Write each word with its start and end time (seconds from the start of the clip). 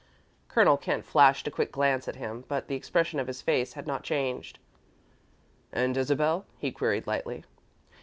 Colonel 0.47 0.77
Kent 0.77 1.05
flashed 1.05 1.45
a 1.47 1.51
quick 1.51 1.71
glance 1.71 2.07
at 2.07 2.15
him, 2.15 2.43
but 2.47 2.67
the 2.67 2.73
expression 2.73 3.19
of 3.19 3.27
his 3.27 3.43
face 3.43 3.73
had 3.73 3.85
not 3.85 4.01
changed. 4.03 4.57
"And 5.71 5.95
Isabel?" 5.95 6.47
he 6.57 6.71
queried, 6.71 7.05
lightly. 7.05 7.45